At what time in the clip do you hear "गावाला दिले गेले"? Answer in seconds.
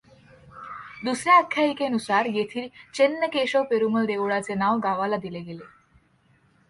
4.79-5.63